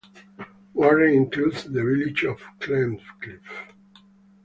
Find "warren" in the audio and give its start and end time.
0.73-1.13